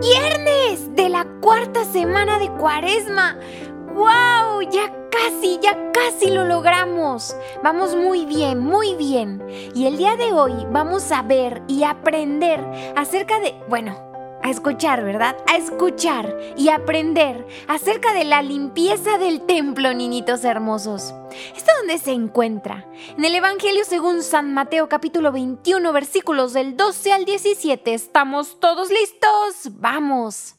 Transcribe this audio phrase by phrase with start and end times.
[0.00, 3.36] viernes de la cuarta semana de Cuaresma.
[3.94, 4.62] ¡Wow!
[4.70, 7.36] Ya casi, ya casi lo logramos.
[7.62, 9.44] Vamos muy bien, muy bien.
[9.74, 12.60] Y el día de hoy vamos a ver y aprender
[12.96, 14.09] acerca de, bueno,
[14.42, 15.36] a escuchar, ¿verdad?
[15.46, 21.14] A escuchar y aprender acerca de la limpieza del templo, niñitos hermosos.
[21.54, 22.86] ¿Esto dónde se encuentra?
[23.16, 27.94] En el Evangelio según San Mateo capítulo 21 versículos del 12 al 17.
[27.94, 29.78] ¿Estamos todos listos?
[29.78, 30.56] ¡Vamos!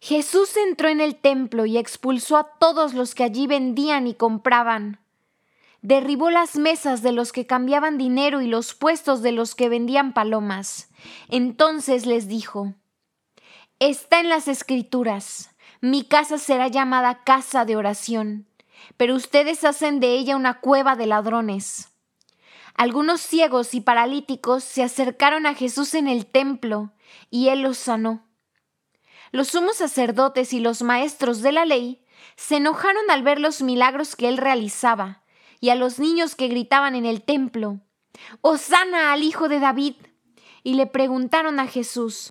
[0.00, 5.00] Jesús entró en el templo y expulsó a todos los que allí vendían y compraban.
[5.82, 10.12] Derribó las mesas de los que cambiaban dinero y los puestos de los que vendían
[10.12, 10.88] palomas.
[11.28, 12.74] Entonces les dijo,
[13.78, 18.48] Está en las escrituras, mi casa será llamada casa de oración,
[18.96, 21.90] pero ustedes hacen de ella una cueva de ladrones.
[22.74, 26.92] Algunos ciegos y paralíticos se acercaron a Jesús en el templo,
[27.30, 28.26] y él los sanó.
[29.30, 32.04] Los sumos sacerdotes y los maestros de la ley
[32.36, 35.22] se enojaron al ver los milagros que él realizaba,
[35.60, 37.80] y a los niños que gritaban en el templo,
[38.40, 39.94] Hosana al Hijo de David,
[40.62, 42.30] y le preguntaron a Jesús,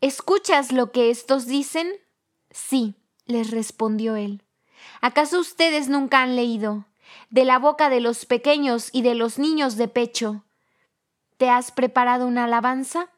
[0.00, 1.90] ¿Escuchas lo que estos dicen?
[2.50, 4.42] Sí, les respondió él.
[5.00, 6.86] ¿Acaso ustedes nunca han leído?
[7.30, 10.44] De la boca de los pequeños y de los niños de pecho.
[11.38, 13.10] ¿Te has preparado una alabanza?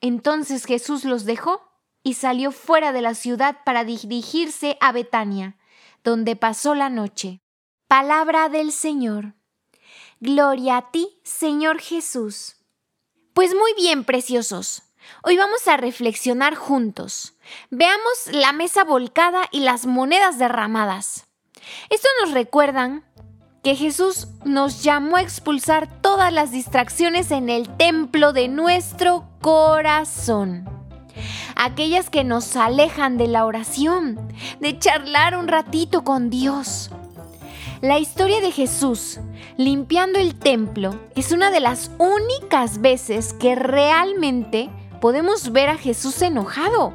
[0.00, 1.62] Entonces Jesús los dejó
[2.02, 5.56] y salió fuera de la ciudad para dirigirse a Betania,
[6.04, 7.43] donde pasó la noche.
[7.88, 9.34] Palabra del Señor.
[10.18, 12.56] Gloria a ti, Señor Jesús.
[13.34, 14.84] Pues muy bien, preciosos.
[15.22, 17.34] Hoy vamos a reflexionar juntos.
[17.70, 21.26] Veamos la mesa volcada y las monedas derramadas.
[21.90, 23.04] Esto nos recuerdan
[23.62, 30.64] que Jesús nos llamó a expulsar todas las distracciones en el templo de nuestro corazón.
[31.54, 36.90] Aquellas que nos alejan de la oración, de charlar un ratito con Dios.
[37.84, 39.20] La historia de Jesús
[39.58, 44.70] limpiando el templo es una de las únicas veces que realmente
[45.02, 46.94] podemos ver a Jesús enojado.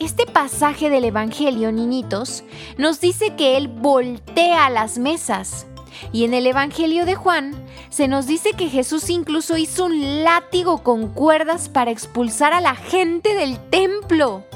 [0.00, 2.42] Este pasaje del Evangelio, niñitos,
[2.78, 5.68] nos dice que Él voltea las mesas.
[6.10, 7.54] Y en el Evangelio de Juan
[7.90, 12.74] se nos dice que Jesús incluso hizo un látigo con cuerdas para expulsar a la
[12.74, 14.49] gente del templo.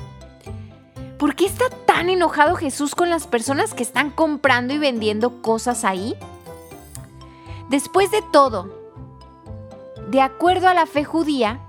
[1.19, 5.85] ¿Por qué está tan enojado Jesús con las personas que están comprando y vendiendo cosas
[5.85, 6.17] ahí?
[7.69, 8.69] Después de todo,
[10.11, 11.61] de acuerdo a la fe judía,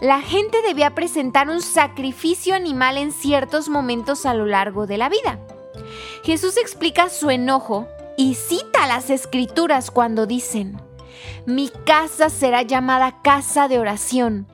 [0.00, 5.08] la gente debía presentar un sacrificio animal en ciertos momentos a lo largo de la
[5.08, 5.38] vida.
[6.24, 7.86] Jesús explica su enojo
[8.16, 10.80] y cita las escrituras cuando dicen,
[11.46, 14.46] mi casa será llamada casa de oración,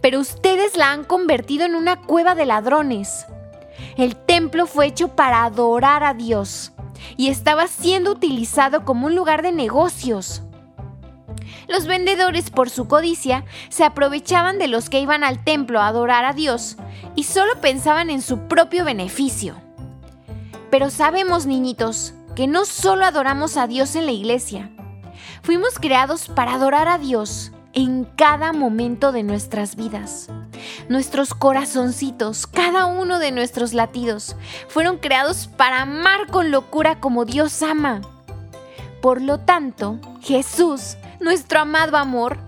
[0.00, 3.26] pero ustedes la han convertido en una cueva de ladrones.
[3.96, 6.72] El templo fue hecho para adorar a Dios
[7.16, 10.42] y estaba siendo utilizado como un lugar de negocios.
[11.66, 16.26] Los vendedores, por su codicia, se aprovechaban de los que iban al templo a adorar
[16.26, 16.76] a Dios
[17.14, 19.56] y solo pensaban en su propio beneficio.
[20.70, 24.70] Pero sabemos, niñitos, que no solo adoramos a Dios en la iglesia.
[25.42, 30.28] Fuimos creados para adorar a Dios en cada momento de nuestras vidas.
[30.88, 34.34] Nuestros corazoncitos, cada uno de nuestros latidos,
[34.66, 38.00] fueron creados para amar con locura como Dios ama.
[39.02, 42.38] Por lo tanto, Jesús nuestro amado amor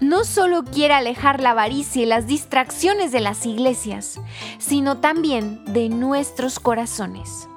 [0.00, 4.18] no solo quiere alejar la avaricia y las distracciones de las iglesias,
[4.58, 7.48] sino también de nuestros corazones.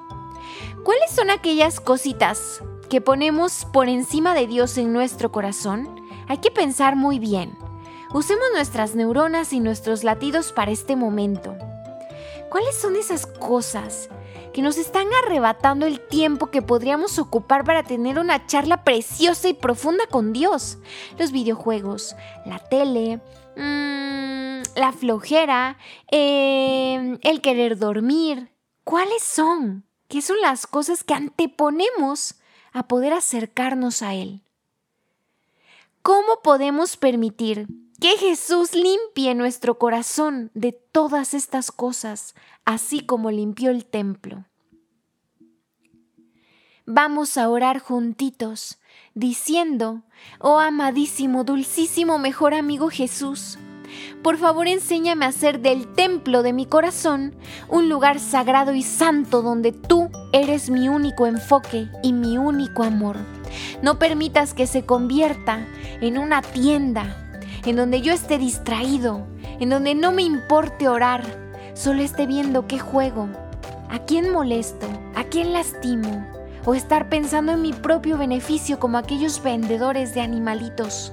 [0.84, 5.97] ¿Cuáles son aquellas cositas que ponemos por encima de Dios en nuestro corazón?
[6.28, 7.56] Hay que pensar muy bien.
[8.12, 11.56] Usemos nuestras neuronas y nuestros latidos para este momento.
[12.50, 14.08] ¿Cuáles son esas cosas
[14.52, 19.54] que nos están arrebatando el tiempo que podríamos ocupar para tener una charla preciosa y
[19.54, 20.78] profunda con Dios.
[21.18, 23.20] Los videojuegos, la tele,
[23.56, 25.78] mmm, la flojera,
[26.10, 28.50] eh, el querer dormir.
[28.84, 29.84] ¿Cuáles son?
[30.08, 32.36] ¿Qué son las cosas que anteponemos
[32.72, 34.42] a poder acercarnos a Él?
[36.08, 37.66] ¿Cómo podemos permitir
[38.00, 42.34] que Jesús limpie nuestro corazón de todas estas cosas,
[42.64, 44.46] así como limpió el templo?
[46.86, 48.78] Vamos a orar juntitos,
[49.12, 50.02] diciendo,
[50.40, 53.58] oh amadísimo, dulcísimo, mejor amigo Jesús,
[54.22, 57.34] por favor enséñame a hacer del templo de mi corazón
[57.68, 63.37] un lugar sagrado y santo donde tú eres mi único enfoque y mi único amor.
[63.82, 65.66] No permitas que se convierta
[66.00, 67.24] en una tienda
[67.64, 69.26] en donde yo esté distraído,
[69.60, 71.22] en donde no me importe orar,
[71.74, 73.28] solo esté viendo qué juego,
[73.90, 76.26] a quién molesto, a quién lastimo,
[76.64, 81.12] o estar pensando en mi propio beneficio como aquellos vendedores de animalitos.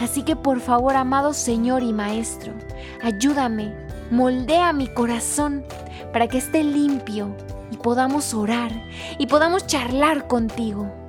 [0.00, 2.52] Así que por favor, amado Señor y Maestro,
[3.02, 3.74] ayúdame,
[4.10, 5.64] moldea mi corazón
[6.12, 7.34] para que esté limpio
[7.70, 8.72] y podamos orar
[9.18, 11.03] y podamos charlar contigo.